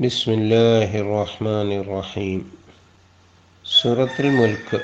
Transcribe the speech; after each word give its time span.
بسم 0.00 0.30
الله 0.32 0.90
الرحمن 0.96 1.70
الرحيم 1.74 2.40
സൂറത്തുൽ 3.64 4.26
മുൽക്ക് 4.38 4.78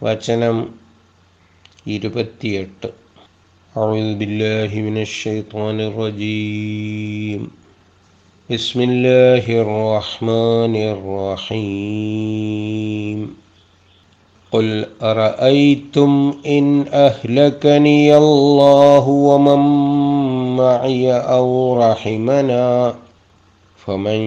വചനം 0.00 0.56
ഇരുപത്തിയെട്ട് 1.86 2.88
أعوذ 3.74 4.08
بالله 4.20 4.70
من 4.86 4.96
الشيطان 4.98 5.76
الرجيم 5.80 7.40
بسم 8.48 8.78
الله 8.82 9.44
الرحمن 9.64 10.74
الرحيم 11.96 13.18
قل 14.52 14.68
أرأيتم 15.02 16.10
إن 16.48 16.64
أهلكني 17.00 18.16
الله 18.16 19.04
ومن 19.28 19.60
معي 20.56 21.04
أو 21.36 21.48
رحمنا 21.80 22.66
فمن 23.80 24.20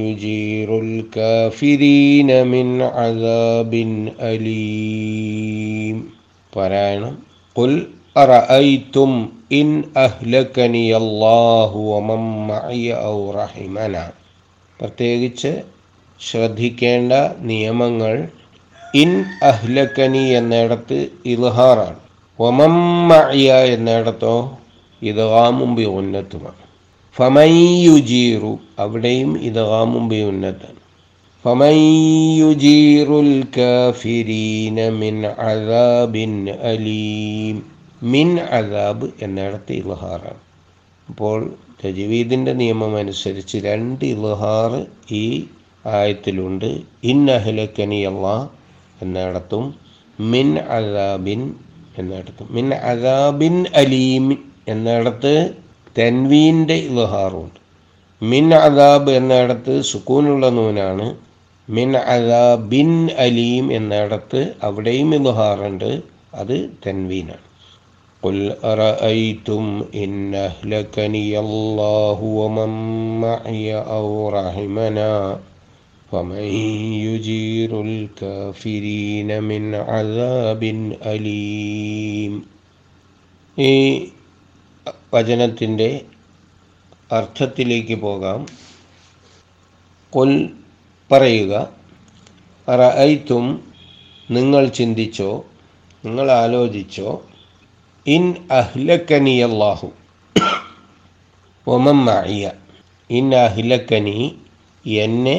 يجير 0.00 0.68
الكافرين 0.80 2.30
من 2.46 2.66
عذاب 2.94 3.72
أليم 4.24 5.96
പാരായണം 6.52 7.12
قل 7.56 7.72
أرأيتم 8.16 9.10
إن 9.52 9.68
أهلكني 9.98 10.96
الله 10.96 11.70
ومن 11.90 12.20
معي 12.46 12.86
أو 13.06 13.18
رحمنا 13.32 14.04
പ്രത്യേകിച്ച് 14.80 15.52
ശ്രദ്ധിക്കേണ്ട 16.20 17.12
നിയമങ്ങൾ 17.42 18.14
ഇൻ 18.94 19.10
അഹ്ലക്കനി 19.42 20.22
എന്നിടത്ത് 20.34 20.98
ഇൽഹാറാണ് 21.26 22.00
ഒമമ്മയ 22.38 23.46
എന്നിടത്തോ 23.68 24.36
ഇതാമും 25.02 25.70
ബി 25.76 25.84
ഉന്നത്തുമാണ് 25.92 26.60
ഫമയ്യുജീറു 27.19 28.59
അവിടെയും 28.79 29.31
ഇതാമും 29.41 30.09
ബിയുന്നത്താണ് 30.09 30.81
ഫമയ്യുജീറുൽ 31.45 33.31
കാഫിരീന 33.57 34.89
മിൻ 34.89 35.25
അദാബിൻ 35.25 36.49
അലീം. 36.49 37.63
മിൻ 38.03 38.39
അദാബ് 38.39 39.09
എന്നിടത്ത് 39.21 39.73
ഇലഹാറാണ് 39.73 40.41
അപ്പോൾ 41.09 41.53
തജ്വീദിന്റെ 41.85 42.53
നിയമം 42.53 42.97
അനുസരിച്ച് 42.97 43.57
രണ്ട് 43.57 44.05
ഇലഹാർ 44.05 44.85
ഈ 45.11 45.43
ആയത്തിലുണ്ട്. 45.85 46.69
ഇൻ 47.03 47.31
അഹ്ലക്കനി 47.31 48.01
അള്ളാ 48.01 48.47
എന്നിടത്തും 49.01 49.75
മിൻ 50.19 50.57
അദാബിൻ 50.57 51.41
എന്നിടത്തും. 51.97 52.47
മിൻ 52.51 52.73
അദാബിൻ 52.73 53.65
അലീം 53.75 54.25
എന്നിടത്ത് 54.67 55.33
തെൻവീൻ്റെ 55.96 56.76
ഇൽഹാറുണ്ട് 56.88 57.60
മിൻ 58.22 58.46
അദാബ് 58.58 59.12
എന്നിടത്ത് 59.12 59.74
സുക്കൂനുള്ള 59.82 60.48
നൂനാണ് 60.50 61.06
മിൻ 61.68 61.90
അദാബിൻ 62.08 62.90
അലീം 63.18 63.66
എന്നിടത്ത് 63.72 64.42
അവിടെയും 64.62 65.10
ഇൽഹാറുണ്ട് 65.14 65.90
അത് 66.34 66.56
തെൻവീനാണ് 66.86 67.44
قل 68.22 68.38
أرأيتم 68.64 69.64
إن 69.94 70.12
أهلكني 70.48 71.32
الله 71.38 72.18
ومن 72.40 72.70
معي 73.20 73.66
أو 73.88 74.08
رحمنا 74.30 75.14
فمن 76.12 76.44
يجير 77.04 77.70
الكافرين 77.82 79.30
من 79.42 79.64
عذاب 79.86 80.62
أليم 81.04 82.32
ഈ 83.58 83.74
വചനത്തിന്റെ 85.13 85.89
അർത്ഥത്തിലേക്ക് 87.11 87.95
പോകാം. 88.01 88.39
കൊൽ 90.13 90.31
പറയുക 91.11 91.53
റഅയ്ത്തും 92.67 93.45
നിങ്ങൾ 94.29 94.69
ചിന്തിച്ചോ 94.69 95.31
നിങ്ങൾ 96.03 96.31
ആലോചിച്ചോ 96.33 97.09
ഇൻ 98.05 98.23
അഹ്ലക്കനി 98.51 99.35
അള്ളാഹു 99.41 99.89
ഒമമ്മയ 101.67 102.43
ഇൻ 103.09 103.35
അഹ്ലക്കനി 103.37 104.17
എന്നെ 104.85 105.37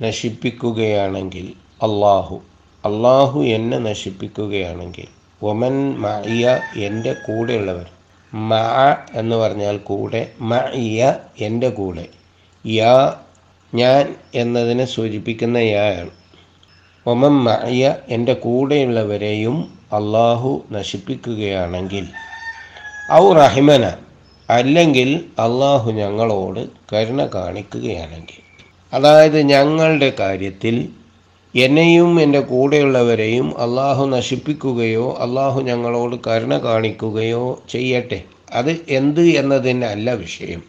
നശിപ്പിക്കുകയാണെങ്കിൽ 0.00 1.46
അള്ളാഹു 1.82 2.36
അള്ളാഹു 2.84 3.38
എന്നെ 3.48 3.78
നശിപ്പിക്കുകയാണെങ്കിൽ 3.78 5.08
ഒമൻ 5.42 5.74
മായ 5.98 6.42
എന്റെ 6.86 7.12
കൂടെയുള്ളവർ 7.26 7.88
മ 8.32 8.52
എന്ന് 9.14 9.36
പറഞ്ഞാൽ 9.36 9.76
കൂടെ 9.82 10.20
മ 10.40 10.52
ഇയ 10.82 11.00
എന്റെ 11.38 11.68
കൂടെ. 11.70 12.04
യാ 12.64 12.94
ഞാൻ 13.72 14.04
എന്നതിനെ 14.34 14.84
സൂചിപ്പിക്കുന്ന 14.84 15.58
യാണ് 15.66 16.10
ഒമം 17.06 17.44
മയ 17.44 17.82
എന്റെ 18.08 18.32
കൂടെയുള്ളവരെയും 18.34 19.56
അള്ളാഹു 19.92 20.50
നശിപ്പിക്കുകയാണെങ്കിൽ 20.72 22.04
ഔ 23.12 23.32
റഹിമന 23.34 23.84
അല്ലെങ്കിൽ 24.48 25.10
അള്ളാഹു 25.38 25.90
ഞങ്ങളോട് 25.92 26.60
കരുണ 26.92 27.26
കാണിക്കുകയാണെങ്കിൽ. 27.34 28.38
അതായത് 28.92 29.38
ഞങ്ങളുടെ 29.50 30.10
കാര്യത്തിൽ 30.20 30.76
എന്നെയും 31.56 32.20
എന്റെ 32.20 32.40
കൂടെയുള്ളവരെയും 32.40 33.60
അള്ളാഹു 33.60 34.06
നശിപ്പിക്കുകയോ 34.06 35.16
അള്ളാഹു 35.20 35.60
ഞങ്ങളോട് 35.60 36.16
കരുണ 36.26 36.58
കാണിക്കുകയോ 36.58 37.62
ചെയ്യട്ടെ. 37.70 38.22
അത് 38.52 38.76
എന്ത് 38.88 39.20
എന്നതിന്റെ 39.20 39.86
എന്നതിനല്ല 39.86 40.12
വിഷയം. 40.12 40.62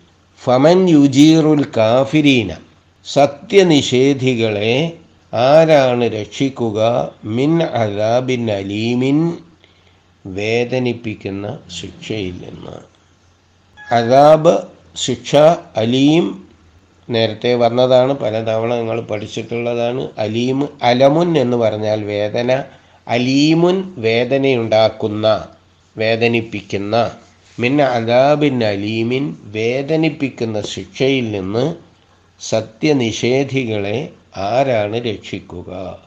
ഫമൻ 0.43 0.89
യുജീറുൽ 0.89 1.65
കാഫിരീന. 1.77 2.55
സത്യനിഷേധികളെ 3.13 4.93
ആരാണ് 5.33 6.03
രക്ഷിക്കുക? 6.03 7.11
മിൻ 7.23 7.63
അദാബിൻ 7.63 8.51
അലീമിൻ. 8.51 9.33
വേദനിപ്പിക്കുന്ന 10.25 11.59
ശിക്ഷയിൽ 11.81 12.33
നിന്ന്. 12.33 12.93
അദാബ് 13.93 14.57
ശിക്ഷ 14.95 15.35
അലീം 15.77 16.43
നേരത്തെ 17.09 17.55
വന്നതാണ് 17.55 18.13
പലതവണ 18.13 18.75
നിങ്ങൾ 18.75 19.01
പഠിച്ചിട്ടുള്ളതാണ്. 19.01 20.09
അലീമ് 20.17 20.67
അലമുൻ 20.83 21.37
എന്ന് 21.37 21.57
പറഞ്ഞാൽ 21.57 22.03
വേദന 22.03 22.63
അലീമുൻ 23.07 23.93
വേദനയുണ്ടാക്കുന്ന 23.97 25.47
വേദനിപ്പിക്കുന്ന 25.97 27.11
മിൻ 27.59 27.81
അദാബിൻ 27.81 28.63
അലീമിൻ 28.63 29.35
വേദനിപ്പിക്കുന്ന 29.43 30.61
ശിക്ഷയിൽ 30.61 31.31
നിന്ന് 31.31 31.75
സത്യനിഷേധികളെ 32.39 34.09
ആരാണ് 34.37 34.97
രക്ഷിക്കുക? 34.97 35.99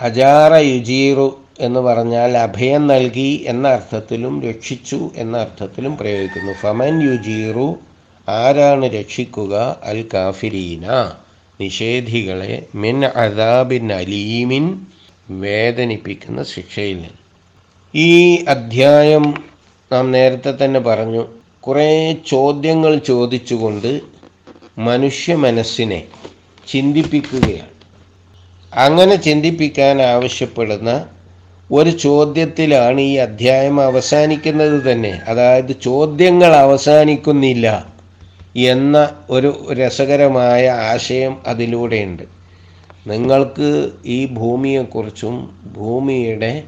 അജാറ 0.00 0.54
യുജീറു 0.54 1.38
എന്ന് 1.60 1.80
പറഞ്ഞാൽ 1.80 2.36
അഭയം 2.36 2.86
നൽകി 2.86 3.44
എന്ന 3.46 3.68
അർത്ഥത്തിലും 3.68 4.42
രക്ഷിച്ചു 4.42 5.10
എന്ന 5.16 5.38
അർത്ഥത്തിലും 5.38 5.96
പ്രയോഗിക്കുന്നു. 5.96 6.52
ഫമൻ 6.52 7.02
യുജീറു 7.02 7.78
ആരാണ് 8.28 8.86
രക്ഷിക്കുക? 8.86 9.80
അൽ 9.84 10.08
കാഫിരീന 10.14 11.12
നിഷേധികളെ 11.60 12.66
മിൻ 12.74 13.04
അദാബിൻ 13.04 13.92
അലീമിൻ 13.92 14.86
വേദനിപ്പിക്കുന്ന 15.30 16.42
ശിക്ഷയിൽ 16.42 16.94
നിന്ന്. 16.94 17.08
ഈ 17.94 18.44
അധ്യായം 18.44 19.44
നാം 19.92 20.12
നേരത്തെ 20.12 20.64
തന്നെ 20.64 20.80
പറഞ്ഞു. 20.80 21.28
കുറേ 21.60 22.16
ചോദ്യങ്ങൾ 22.26 22.98
ചോദിച്ചുകൊണ്ട് 22.98 24.00
മനുഷ്യ 24.78 25.34
മനസ്സിനെ 25.34 26.04
ചിന്തിപ്പിക്കുകയാണ്. 26.68 27.78
അങ്ങനെ 28.74 29.14
ചിന്തിപ്പിക്കാൻ 29.14 30.02
ആവശ്യപ്പെടുന്ന 30.02 31.06
ഒരു 31.72 31.90
ചോദ്യത്തിലാണ് 31.90 33.00
ഈ 33.00 33.16
അധ്യായം 33.16 33.80
അവസാനിക്കുന്നത് 33.80 34.92
തന്നെ. 34.92 35.20
അതായത് 35.28 35.76
ചോദ്യങ്ങൾ 35.82 36.56
അവസാനിക്കുന്നില്ല. 36.56 37.97
എന്ന 38.56 39.10
ഒരു 39.30 39.54
രസകരമായ 39.72 40.68
ആശയം 40.68 41.36
അതിലൂടെയുണ്ട്. 41.46 42.22
നിങ്ങൾക്ക് 43.06 43.90
ഈ 44.06 44.26
ഭൂമിയെക്കുറിച്ചും 44.26 45.50
ഭൂമിയുടെ 45.76 46.62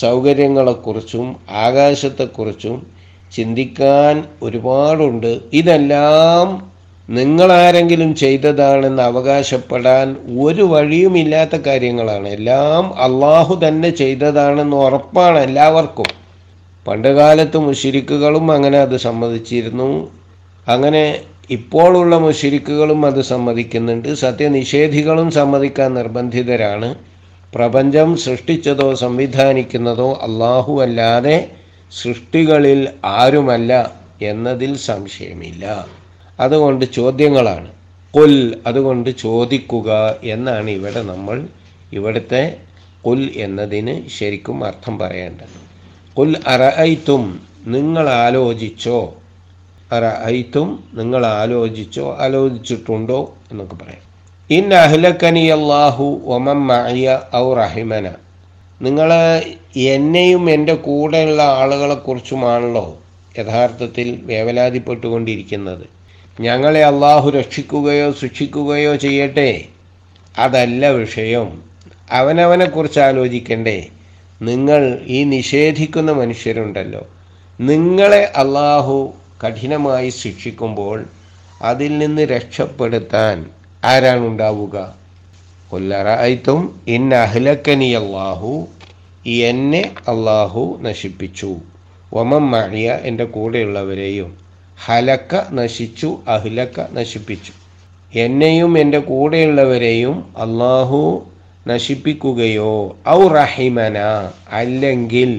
സൗകര്യങ്ങളെക്കുറിച്ചും 0.00 1.36
ആകാശത്തെക്കുറിച്ചും 1.50 2.86
ചിന്തിക്കാൻ 3.32 4.24
ഒരുപാടുണ്ട്. 4.42 5.40
ഇതെല്ലാം 5.52 6.74
നിങ്ങളാരെങ്കിലും 7.10 8.14
ചെയ്തതാണെന്ന് 8.14 9.02
അവകാശപ്പെടാൻ 9.02 10.16
ഒരു 10.40 10.62
വഴിയുമില്ലാത്ത 10.62 11.56
കാര്യങ്ങളാണ്. 11.56 12.28
എല്ലാം 12.28 12.94
അള്ളാഹു 12.98 13.60
തന്നെ 13.68 13.90
ചെയ്തതാണെന്ന് 13.90 14.76
ഉറപ്പാണ് 14.76 15.38
എല്ലാവർക്കും. 15.38 16.06
പണ്ടുകാലത്ത് 16.88 17.58
മുഷിരിക്കുകളും 17.58 18.52
അങ്ങനെ 18.52 18.78
അത് 18.78 18.96
സമ്മതിച്ചിരുന്നു. 18.96 20.10
അങ്ങനെ 20.68 21.20
ഇപ്പോഴുള്ള 21.50 22.18
മുഷിരിക്കുകളും 22.18 23.06
അത് 23.06 23.22
സമ്മതിക്കുന്നുണ്ട്. 23.22 24.14
സത്യനിഷേധികളും 24.14 25.30
സമ്മതിക്കാൻ 25.30 25.94
നിർബന്ധിതരാണ്. 25.94 26.94
പ്രപഞ്ചം 27.54 28.16
സൃഷ്ടിച്ചതോ 28.16 28.94
സംവിധാനിക്കുന്നതോ 28.94 30.12
അള്ളാഹു 30.22 30.82
അല്ലാതെ 30.82 31.50
സൃഷ്ടികളിൽ 32.02 32.88
ആരുമല്ല 33.04 33.92
എന്നതിൽ 34.22 34.76
സംശയമില്ല. 34.76 35.88
അതുകൊണ്ട് 36.40 36.84
ചോദ്യങ്ങളാണ്. 36.84 37.68
കൊൽ 38.10 38.60
അതുകൊണ്ട് 38.66 39.10
ചോദിക്കുക 39.10 40.16
എന്നാണ് 40.22 40.70
ഇവിടെ 40.70 41.02
നമ്മൾ 41.02 41.48
ഇവിടുത്തെ 41.92 42.56
കൊൽ 43.02 43.30
എന്നതിന് 43.36 44.08
ശരിക്കും 44.08 44.64
അർത്ഥം 44.64 44.98
പറയേണ്ടത്. 44.98 45.56
കൊൽ 46.14 46.36
അറയിത്തും 46.46 47.40
നിങ്ങൾ 47.66 48.08
ആലോചിച്ചോ? 48.08 49.14
അറഐത്തും 49.94 50.84
നിങ്ങൾ 50.94 51.26
ആലോചിച്ചോ 51.26 52.16
ആലോചിച്ചിട്ടുണ്ടോ 52.20 53.34
എന്നൊക്കെ 53.50 53.74
പറയാം. 53.74 54.14
ഇൻ 54.50 54.74
അഹ്ലക്കനി 54.74 55.46
അള്ളാഹു 55.46 56.22
ഒമം 56.26 56.66
മഅയ 56.66 57.20
ഔ 57.36 57.54
റഹിമന. 57.54 58.12
നിങ്ങൾ 58.82 59.12
എന്നെയും 59.76 60.50
എന്റെ 60.50 60.74
കൂടെയുള്ള 60.74 61.42
ആളുകളെക്കുറിച്ചുമാണല്ലോ 61.42 62.98
യഥാർത്ഥത്തിൽ 63.38 64.20
വേവലാതിപ്പെട്ടുകൊണ്ടിരിക്കുന്നത്. 64.22 65.86
ഞങ്ങളെ 66.40 66.84
അള്ളാഹു 66.84 67.30
രക്ഷിക്കുകയോ 67.30 68.12
ശിക്ഷിക്കുകയോ 68.12 68.96
ചെയ്യട്ടെ. 68.96 69.64
അതല്ല 70.38 70.88
വിഷയം. 70.88 71.62
അവനവനെക്കുറിച്ച് 72.10 73.00
ആലോചിക്കണ്ടേ. 73.00 73.86
നിങ്ങൾ 74.42 75.00
ഈ 75.06 75.24
നിഷേധിക്കുന്ന 75.24 76.12
മനുഷ്യരുണ്ടല്ലോ. 76.12 77.06
നിങ്ങളെ 77.60 78.32
അള്ളാഹു 78.36 79.14
കഠിനമായി 79.44 80.08
ശിക്ഷിക്കുമ്പോൾ 80.08 80.98
അതിൽ 81.62 81.98
നിന്ന് 81.98 82.22
രക്ഷപ്പെടുത്താൻ 82.22 83.36
ആരാണ് 83.84 84.26
ഉണ്ടാവുക 84.26 84.76
കൊല്ലറായിത്തും 85.70 86.80
ഇൻ 86.88 87.14
അഹ്ലക്കനി 87.14 87.90
അള്ളാഹു 87.92 88.52
എന്നെ 89.26 89.82
അള്ളാഹു 90.08 90.78
നശിപ്പിച്ചു. 90.80 91.50
ഒമം 92.12 92.50
മഴിയ 92.50 92.98
എന്റെ 93.02 93.24
കൂടെയുള്ളവരെയും 93.24 94.30
ഹലക്ക 94.86 95.34
നശിച്ചു 95.50 96.18
അഹ്ലക്ക 96.28 96.80
നശിപ്പിച്ചു. 96.92 97.52
എന്നെയും 98.12 98.78
എന്റെ 98.78 98.98
കൂടെയുള്ളവരെയും 98.98 100.16
അള്ളാഹു 100.36 101.00
നശിപ്പിക്കുകയോ 101.66 102.74
ഔ 103.08 103.20
റഹിമന 103.28 103.98
അല്ലെങ്കിൽ 104.52 105.30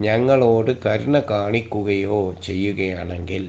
ഞങ്ങളോട് 0.00 0.70
കരുണ 0.86 1.20
കാണിക്കുകയോ 1.30 2.34
ചെയ്യുകയാണെങ്കിൽ 2.46 3.48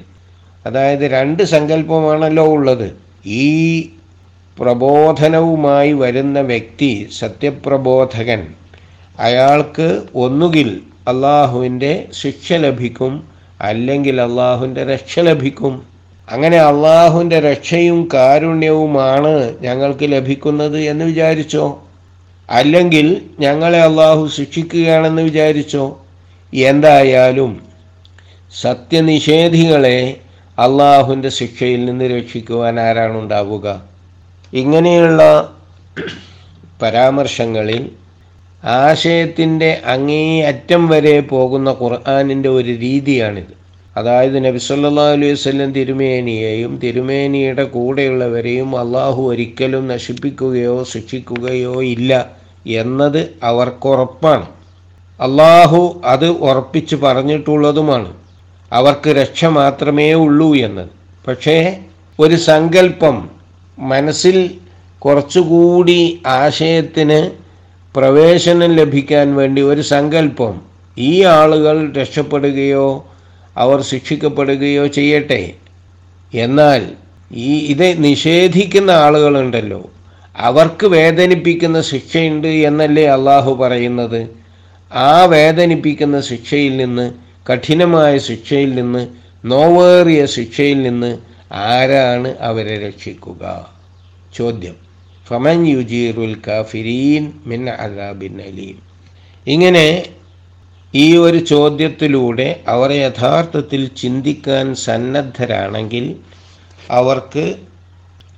അതായത് 0.66 1.00
രണ്ട് 1.00 1.42
സങ്കല്പമാണല്ലോ 1.42 2.44
ഉള്ളത്. 2.44 2.96
ഈ 3.26 3.80
പ്രബോധനവുമായി 4.58 5.92
വരുന്ന 5.92 6.40
വ്യക്തി 6.40 7.08
സത്യപ്രബോധകൻ. 7.18 8.46
അയാൾക്ക് 9.18 10.02
ഒന്നുകിൽ 10.14 10.80
അള്ളാഹുവിന്റെ 11.08 12.08
ശിക്ഷ 12.12 12.52
ലഭിക്കും 12.52 13.28
അല്ലെങ്കിൽ 13.60 14.20
അള്ളാഹുവിന്റെ 14.20 14.84
രക്ഷ 14.84 15.18
ലഭിക്കും. 15.18 15.82
അങ്ങനെ 16.30 16.56
അള്ളാഹുവിന്റെ 16.56 17.40
രക്ഷയും 17.40 18.08
കാരുണ്യവുമാണ് 18.14 19.54
ഞങ്ങൾക്ക് 19.60 20.12
ലഭിക്കുന്നത് 20.12 20.80
എന്ന് 20.80 21.04
വിചാരിച്ചോ? 21.04 21.84
അല്ലെങ്കിൽ 22.50 23.22
ഞങ്ങളെ 23.38 23.82
അള്ളാഹു 23.82 24.26
ശിക്ഷിക്കുകയാണെന്ന് 24.26 25.22
വിചാരിച്ചോ? 25.22 25.99
എന്തായാലും 26.52 27.52
സത്യനിഷേധികളെ 28.52 29.98
അള്ളാഹുവിന്റെ 30.58 31.28
ശിക്ഷയിൽ 31.28 31.84
നിന്ന് 31.84 32.04
രക്ഷിക്കുവാൻ 32.04 32.80
ആരാണ് 32.80 33.18
ഉണ്ടാവുക 33.18 33.82
ഇങ്ങനെയുള്ള 34.52 35.22
പരാമർശങ്ങളിൽ 36.82 37.90
ആശയത്തിന്റെ 38.62 39.80
അങ്ങേയറ്റം 39.86 40.88
വരെ 40.88 41.20
പോകുന്ന 41.20 41.70
ഖുർആാനിന്റെ 41.80 42.48
ഒരു 42.48 42.72
രീതിയാണിത്. 42.76 43.54
അതായത് 43.96 44.44
നബിസല്ലാ 44.44 45.12
അലൈഹി 45.12 45.48
വല്ലം 45.48 45.72
തിരുമേനിയെയും 45.72 46.78
തിരുമേനിയുടെ 46.78 47.62
കൂടെയുള്ളവരെയും 47.62 48.78
അള്ളാഹു 48.78 49.22
ഒരിക്കലും 49.22 49.88
നശിപ്പിക്കുകയോ 49.88 50.84
ശിക്ഷിക്കുകയോ 50.84 51.82
ഇല്ല 51.82 52.12
എന്നത് 52.66 53.30
അവർക്കുറപ്പാണ് 53.42 54.46
അള്ളാഹു 55.20 56.02
അത് 56.04 56.28
ഉറപ്പിച്ച് 56.28 56.96
പറഞ്ഞിട്ടുള്ളതുമാണ്. 56.96 58.12
അവർക്ക് 58.72 59.10
രക്ഷ 59.10 59.44
മാത്രമേ 59.44 60.12
ഉള്ളൂ 60.12 60.54
എന്നത് 60.54 60.88
പക്ഷേ 61.26 61.78
ഒരു 62.18 62.34
സങ്കല്പം 62.34 63.30
മനസ്സിൽ 63.78 64.50
കുറച്ചുകൂടി 64.98 66.22
ആശയത്തിന് 66.26 67.30
പ്രവേശനം 67.96 68.72
ലഭിക്കാൻ 68.72 69.36
വേണ്ടി 69.36 69.62
ഒരു 69.62 69.80
സങ്കല്പം 69.80 70.60
ഈ 70.98 71.22
ആളുകൾ 71.22 71.92
രക്ഷപ്പെടുകയോ 71.92 73.06
അവർ 73.56 73.82
ശിക്ഷിക്കപ്പെടുകയോ 73.82 74.86
ചെയ്യട്ടെ. 74.86 75.52
എന്നാൽ 76.34 76.88
ഈ 77.32 77.56
ഇത് 77.58 78.04
നിഷേധിക്കുന്ന 78.04 78.90
ആളുകളുണ്ടല്ലോ. 78.90 79.90
അവർക്ക് 80.36 80.86
വേദനിപ്പിക്കുന്ന 80.86 81.80
ശിക്ഷയുണ്ട് 81.80 82.48
എന്നല്ലേ 82.48 83.04
അള്ളാഹു 83.06 83.54
പറയുന്നത്? 83.54 84.20
ആ 84.92 85.24
വേദനിപ്പിക്കുന്ന 85.24 86.20
ശിക്ഷയിൽ 86.20 86.76
നിന്ന് 86.76 87.14
കഠിനമായ 87.52 88.18
ശിക്ഷയിൽ 88.18 88.74
നിന്ന് 88.74 89.08
നോവേറിയ 89.44 90.26
ശിക്ഷയിൽ 90.26 90.82
നിന്ന് 90.82 91.18
ആരാണ് 91.52 92.38
അവരെ 92.40 92.86
രക്ഷിക്കുക? 92.86 93.74
ചോദ്യം. 94.36 94.76
ഫമൻ 95.26 95.66
യുജീറുൽ 95.66 96.36
കാഫിരീൻ 96.46 97.32
മിൻ 97.46 97.70
അദാബിൻ 97.70 98.42
അലീം. 98.42 98.82
ഇങ്ങനെ 99.46 100.06
ഈ 100.94 101.16
ഒരു 101.16 101.38
ചോദ്യത്തിലൂടെ 101.38 102.60
അവർ 102.68 102.92
യഥാർത്ഥത്തിൽ 102.92 103.88
ചിന്തിക്കാൻ 103.88 104.74
സന്നദ്ധരാണെങ്കിൽ 104.74 106.16
അവർക്ക് 106.90 107.54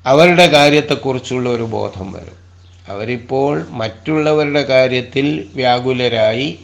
അവരുടെ 0.07 0.47
കാര്യത്തെക്കുറിച്ചുള്ള 0.47 1.51
ഒരു 1.51 1.63
ബോധം 1.63 2.13
വരും. 2.13 2.42
അവരിപ്പോൾ 2.89 3.67
മറ്റുള്ളവരുടെ 3.71 4.63
കാര്യത്തിൽ 4.63 5.49
വ്യാകുലരായി 5.55 6.59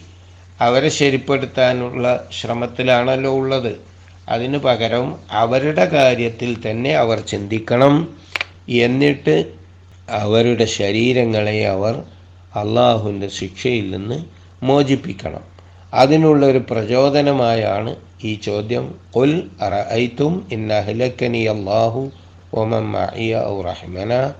അവരെ 0.60 0.88
ശരിപ്പെടുത്താനുള്ള 0.88 2.28
ശ്രമത്തിലാണല്ലോ 2.40 3.32
ഉള്ളത്. 3.32 3.76
അതിനു 4.28 4.58
പകരം 4.58 5.18
അവരുടെ 5.30 5.84
കാര്യത്തിൽ 5.84 6.70
തന്നെ 6.70 6.94
അവർ 6.94 7.20
ചിന്തിക്കണം. 7.20 8.08
എന്നിട്ട് 8.68 9.44
അവരുടെ 10.10 10.64
ശരീരങ്ങളെ 10.64 11.66
അവർ 11.66 12.02
അള്ളാഹുവിന്റെ 12.56 13.28
ശിക്ഷയിൽ 13.28 13.90
നിന്ന് 13.90 14.24
മോചിപ്പിക്കണം. 14.62 15.40
അതിനുള്ള 15.94 16.46
ഒരു 16.46 16.58
പ്രചോദനമായാണ് 16.58 17.96
ഈ 18.24 18.34
ചോദ്യം. 18.34 18.94
കൊൽ 19.10 19.50
അറഐത്തും 19.62 20.48
ഇന്നഹലക്കനി 20.52 21.44
അള്ളാഹു 21.44 22.10
ഔ 23.34 23.62
റഹ്മന. 23.62 24.32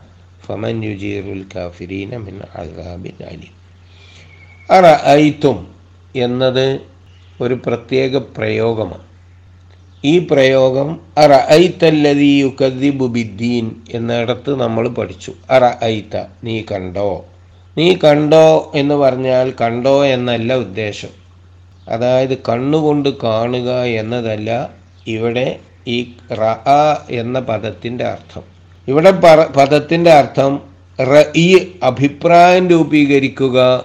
ഫമൻ 0.49 0.85
യുജീറുൽ 0.85 1.45
കാഫിരീന 1.57 2.17
മിൻ 2.17 2.41
അസാബിൻ 2.55 3.27
അലി 3.27 3.51
അറഐത്തും 4.71 5.75
എന്നത് 6.17 6.81
ഒരു 7.41 7.55
പ്രത്യേക 7.67 8.17
പ്രയോഗമാണ്. 8.17 9.09
ഈ 10.05 10.19
പ്രയോഗം 10.19 11.01
അറ 11.19 11.33
ഐത്തല്ലതി 11.53 12.25
യുക്കദിബു 12.25 13.07
ബിദ്ദീൻ 13.07 13.77
എന്നിടത്ത് 13.91 14.61
നമ്മൾ 14.61 14.89
പഠിച്ചു. 14.89 15.33
അറ 15.51 15.85
ഐത്ത 15.85 16.25
നീ 16.45 16.63
കണ്ടോ? 16.73 17.27
നീ 17.79 17.95
കണ്ടോ 18.05 18.73
എന്ന് 18.75 18.95
പറഞ്ഞാൽ 18.95 19.55
കണ്ടോ 19.61 20.07
എന്നല്ല 20.07 20.55
ഉദ്ദേശം. 20.55 21.09
അതായത് 21.89 22.39
കണ്ണുകൊണ്ട് 22.39 23.09
കാണുക 23.23 23.83
എന്നതല്ല 23.83 24.71
ഇവിടെ 25.07 25.59
ഈ 25.87 26.13
റ 26.33 26.43
എന്ന 27.11 27.41
പദത്തിന്റെ 27.41 28.05
അർത്ഥം. 28.05 28.58
ഇവിടെ 28.89 29.11
പറ 29.11 29.45
പദത്തിന്റെ 29.45 30.11
അർത്ഥം 30.11 30.61
റ 31.01 31.25
ഈ 31.37 31.73
അഭിപ്രായം 31.83 32.69
രൂപീകരിക്കുക 32.69 33.85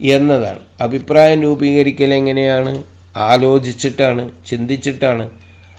എന്നതാണ്. 0.00 0.58
അഭിപ്രായം 0.80 1.42
രൂപീകരിക്കൽ 1.42 2.14
എങ്ങനെയാണ്? 2.14 2.82
ആലോചിച്ചിട്ടാണ് 3.16 4.30
ചിന്തിച്ചിട്ടാണ്. 4.50 5.30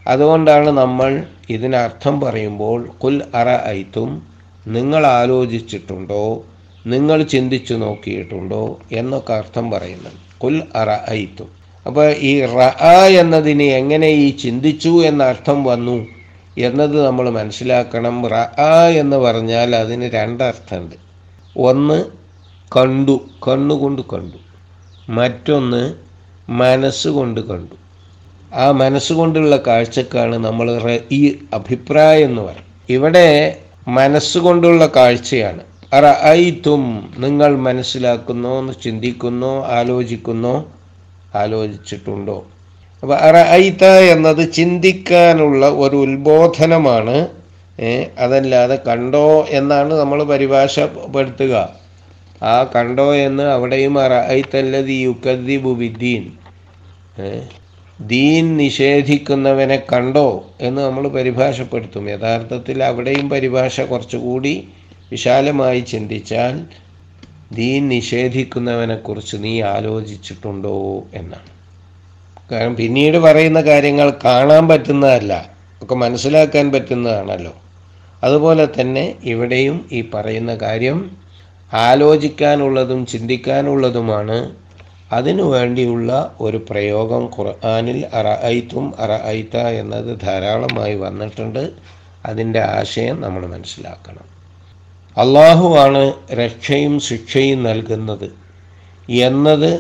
അതുകൊണ്ടാണ് 0.08 0.70
നമ്മൾ 0.70 1.24
ഇതിനർത്ഥം 1.50 2.22
പറയുമ്പോൾ 2.22 2.88
കുൽ 3.04 3.22
അറ 3.36 3.68
ഐത്തും 3.68 4.28
നിങ്ങൾ 4.68 5.06
ആലോചിച്ചിട്ടുണ്ടോ? 5.06 6.44
നിങ്ങൾ 6.88 7.24
ചിന്തിച്ചു 7.24 7.74
നോക്കിയിട്ടുണ്ടോ? 7.74 8.80
എന്നൊക്കെ 8.92 9.34
അർത്ഥം 9.34 9.72
പറയുന്നുണ്ട്. 9.72 10.40
കുൽ 10.40 10.64
അറ 10.76 11.12
ഐത്തും 11.12 11.50
അപ്പോൾ 11.86 12.12
ഈ 12.12 12.46
റ 12.46 12.60
എന്നതിന് 13.20 13.64
എങ്ങനെ 13.64 14.08
ഈ 14.08 14.30
ചിന്തിച്ചു 14.30 15.04
എന്ന 15.06 15.24
അർത്ഥം 15.24 15.64
വന്നു? 15.64 16.19
എന്നത് 16.60 17.06
നമ്മൾ 17.06 17.30
മനസ്സിലാക്കണം. 17.30 18.28
റ 18.28 18.62
എന്ന് 18.92 19.18
പറഞ്ഞാൽ 19.18 19.76
അതിന് 19.76 20.06
രണ്ടർത്ഥമുണ്ട്. 20.06 20.96
ഒന്ന് 21.58 22.06
കണ്ടു 22.78 23.20
കണ്ണുകൊണ്ട് 23.48 24.02
കണ്ടു 24.02 24.38
മറ്റൊന്ന് 25.12 25.94
മനസ്സുകൊണ്ട് 26.50 27.42
കണ്ടു 27.42 27.76
ആ 28.56 28.72
മനസ്സുകൊണ്ടുള്ള 28.72 29.56
കാഴ്ചക്കാണ് 29.68 30.36
നമ്മൾ 30.36 31.00
ഈ 31.12 31.36
അഭിപ്രായം 31.54 32.30
എന്ന് 32.30 32.42
പറയും. 32.42 32.68
ഇവിടെ 32.90 33.60
മനസ്സുകൊണ്ടുള്ള 33.88 34.86
കാഴ്ചയാണ്. 34.96 35.60
ഐത്തും 36.24 37.14
നിങ്ങൾ 37.18 37.56
മനസ്സിലാക്കുന്നോ 37.58 38.72
ചിന്തിക്കുന്നോ 38.72 39.66
ആലോചിക്കുന്നോ. 39.66 40.66
ആലോചിച്ചിട്ടുണ്ടോ? 41.36 42.46
അപ്പോൾ 43.04 43.16
അറ 43.16 43.38
ഐത്ത 43.38 43.84
എന്നത് 43.86 44.54
ചിന്തിക്കാനുള്ള 44.54 45.70
ഒരു 45.70 45.96
ഉത്ബോധനമാണ്. 45.96 47.28
അതല്ലാതെ 48.20 48.76
കണ്ടോ 48.88 49.48
എന്നാണ് 49.50 49.94
നമ്മൾ 49.94 50.24
പരിഭാഷപ്പെടുത്തുക. 50.24 51.76
ആ 52.44 52.64
കണ്ടോ 52.76 53.16
എന്ന് 53.16 53.44
അവിടെയും 53.44 54.00
അറൈത്തല്ലതി 54.00 54.94
യുക്കദ്ദിബു 54.94 55.74
ബിദ്ദീൻ. 55.74 56.32
ഏ 57.24 57.30
ദീൻ 58.02 58.58
നിഷേധിക്കുന്നവനെ 58.58 59.84
കണ്ടോ 59.94 60.50
എന്ന് 60.62 60.82
നമ്മൾ 60.82 61.08
പരിഭാഷപ്പെടുത്തും. 61.08 62.10
യഥാർത്ഥത്തിൽ 62.10 62.84
അവിടെയും 62.84 63.30
പരിഭാഷ 63.30 63.82
കുറച്ചുകൂടി 63.82 64.68
വിശാലമായി 65.12 65.80
ചിന്തിച്ചാൽ 65.80 66.66
ദീൻ 67.52 67.90
നിഷേധിക്കുന്നവനെക്കുറിച്ച് 67.90 69.38
നീ 69.40 69.62
ആലോചിച്ചിട്ടുണ്ടോ 69.62 71.04
എന്നാണ്. 71.14 71.59
കാരണം 72.52 72.76
പിന്നീട് 72.76 73.18
പറയുന്ന 73.18 73.62
കാര്യങ്ങൾ 73.62 74.10
കാണാൻ 74.26 74.68
പറ്റുന്നതല്ല 74.68 75.34
ഒക്കെ 75.82 75.96
മനസ്സിലാക്കാൻ 75.96 76.72
പറ്റുന്നതാണല്ലോ. 76.72 77.54
അതുപോലെ 78.24 78.66
തന്നെ 78.66 79.16
ഇവിടെയും 79.24 79.90
ഈ 79.92 80.10
പറയുന്ന 80.14 80.56
കാര്യം 80.56 81.12
ആലോചിക്കാനുള്ളതും 81.74 83.06
ചിന്തിക്കാനുള്ളതുമാണ്. 83.06 84.38
അതിനു 85.12 85.44
വേണ്ടിയുള്ള 85.44 86.36
ഒരു 86.40 86.58
പ്രയോഗം 86.70 87.24
ഖുർആാനിൽ 87.26 88.06
അറഅയ്ത്തും 88.14 88.94
അറഅയ്ത്ത 89.00 89.58
എന്നത് 89.58 90.22
ധാരാളമായി 90.22 90.96
വന്നിട്ടുണ്ട്. 90.96 91.64
അതിന്റെ 92.26 92.60
ആശയം 92.60 93.22
നമ്മൾ 93.22 93.46
മനസ്സിലാക്കണം. 93.48 94.26
അള്ളാഹുവാണ് 95.18 96.04
രക്ഷയും 96.32 97.00
ശിക്ഷയും 97.00 97.64
നൽകുന്നത് 97.64 98.30
എന്നത് 99.08 99.72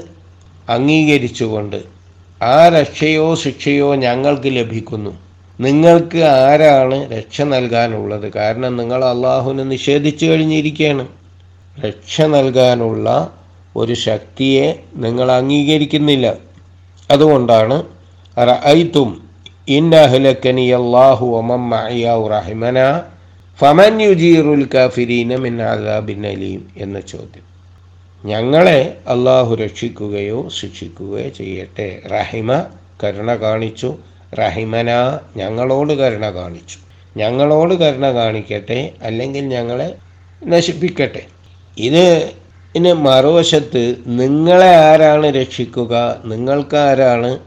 അംഗീകരിച്ചുകൊണ്ട് 0.69 1.79
ആ 2.41 2.69
രക്ഷയോ 2.69 3.35
ശിക്ഷയോ 3.35 3.95
ഞങ്ങൾക്ക് 3.95 4.49
ലഭിക്കുന്നു. 4.57 5.11
നിങ്ങൾക്ക് 5.59 6.19
ആരാണ് 6.19 6.97
രക്ഷ 7.13 7.41
നൽകാനുള്ളത്? 7.41 8.27
കാരണം 8.33 8.71
നിങ്ങൾ 8.77 9.01
അള്ളാഹുവിനെ 9.05 9.63
നിഷേധിച്ചു 9.63 10.25
കഴിഞ്ഞിരിക്കുകയാണ്. 10.25 11.05
രക്ഷ 11.85 12.21
നൽകാനുള്ള 12.21 13.07
ഒരു 13.75 13.93
ശക്തിയെ 13.93 14.65
നിങ്ങൾ 14.95 15.31
അംഗീകരിക്കുന്നില്ല. 15.31 16.27
അതുകൊണ്ടാണ് 17.11 17.77
റഅയ്തും 18.37 19.09
ഇന്നഹ്ലക്കനി 19.67 20.65
മഅയാഹു 21.73 22.27
റഹിമന 22.35 22.79
ഫമൻ 23.59 23.93
യുജീറുൽ 24.01 24.65
കാഫിരീന 24.73 25.35
മിൻ 25.35 25.61
അദാബിൻ 25.61 26.25
എന്ന 26.77 26.99
ചോദ്യം. 26.99 27.45
ഞങ്ങളെ 28.25 28.97
അള്ളാഹു 29.07 29.55
രക്ഷിക്കുകയോ 29.55 30.49
ശിക്ഷിക്കുകയോ 30.49 31.29
ചെയ്യട്ടെ. 31.29 32.01
റഹിമ 32.11 32.65
കരുണ 33.03 33.35
കാണിച്ചു. 33.35 33.95
റഹിമന 34.39 35.19
ഞങ്ങളോട് 35.37 35.93
കരുണ 35.93 36.25
കാണിച്ചു. 36.29 36.77
ഞങ്ങളോട് 37.17 37.73
കരുണ 37.73 38.11
കാണിക്കട്ടെ 38.11 38.91
അല്ലെങ്കിൽ 39.03 39.45
ഞങ്ങളെ 39.45 39.95
നശിപ്പിക്കട്ടെ. 40.45 41.23
ഇത് 41.77 42.31
ഇനി 42.75 42.91
മറുവശത്ത് 42.91 43.83
നിങ്ങളെ 44.05 44.75
ആരാണ് 44.75 45.27
രക്ഷിക്കുക? 45.27 46.21
നിങ്ങൾക്കാരാണ് 46.25 47.39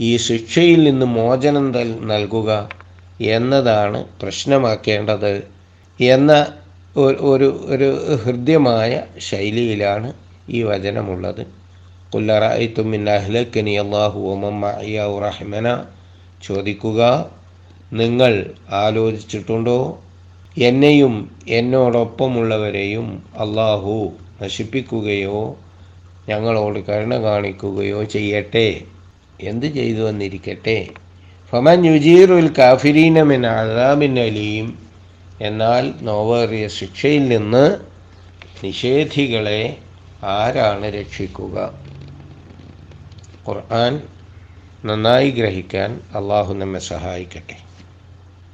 ഈ 0.00 0.16
ശിക്ഷയിൽ 0.16 0.90
നിന്ന് 0.90 1.06
മോചനം 1.06 1.72
നൽകുക 2.06 2.68
എന്നതാണ് 3.20 4.04
പ്രശ്നമാക്കേണ്ടത് 4.22 5.42
എന്ന 6.00 6.46
ഒരു- 6.96 7.70
ഒരു 7.70 8.16
ഹൃദ്യമായ 8.24 9.02
ശൈലിയിലാണ് 9.18 10.12
ഈ 10.48 10.62
വചനമുള്ളത്. 10.62 11.46
കുല്ലറായിത്തും 12.14 12.94
ചോദിക്കുക 16.46 17.30
നിങ്ങൾ 17.92 18.50
ആലോചിച്ചിട്ടുണ്ടോ? 18.70 19.98
എന്നെയും 20.58 21.30
എന്നോടൊപ്പമുള്ളവരെയും 21.48 23.22
അള്ളാഹു 23.38 24.12
നശിപ്പിക്കുകയോ 24.42 25.56
ഞങ്ങളോട് 26.28 26.78
കരുണ 26.78 27.14
കാണിക്കുകയോ 27.14 28.04
ചെയ്യട്ടെ? 28.04 28.80
എന്ത് 29.40 29.66
ചെയ്തു 29.66 30.00
വന്നിരിക്കട്ടെ 30.00 30.88
ഫമൻ 31.50 31.84
യുജീറുൽ 31.84 32.54
കാഫിരീനമിൻ 32.58 33.46
അലാമിൻ 33.46 34.20
അലീം. 34.20 34.87
എന്നാൽ 35.40 35.94
നോവേറിയ 36.00 36.68
ശിക്ഷയിൽ 36.68 37.28
നിന്ന് 37.28 37.78
നിഷേധികളെ 38.64 39.82
ആരാണ് 40.22 40.86
രക്ഷിക്കുക? 40.86 41.74
ഖുർആൻ 43.48 44.08
നന്നായി 44.84 45.30
ഗ്രഹിക്കാൻ 45.30 46.00
അള്ളാഹു 46.14 46.54
നമ്മെ 46.54 46.78
സഹായിക്കട്ടെ. 46.78 47.67